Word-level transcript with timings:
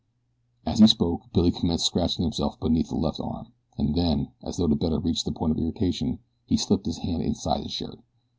As 0.65 0.79
he 0.79 0.87
spoke 0.87 1.31
Billy 1.31 1.51
commenced 1.51 1.85
scratching 1.85 2.23
himself 2.23 2.59
beneath 2.59 2.89
the 2.89 2.95
left 2.95 3.19
arm, 3.19 3.53
and 3.77 3.93
then, 3.93 4.29
as 4.41 4.57
though 4.57 4.67
to 4.67 4.73
better 4.75 4.97
reach 4.99 5.23
the 5.23 5.31
point 5.31 5.51
of 5.51 5.59
irritation, 5.59 6.17
he 6.47 6.57
slipped 6.57 6.87
his 6.87 6.97
hand 6.97 7.21
inside 7.21 7.61
his 7.61 7.71
shirt. 7.71 7.99